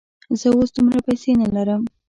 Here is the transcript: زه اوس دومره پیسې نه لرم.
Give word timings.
زه 0.39 0.47
اوس 0.55 0.69
دومره 0.75 0.99
پیسې 1.07 1.31
نه 1.41 1.47
لرم. 1.55 1.81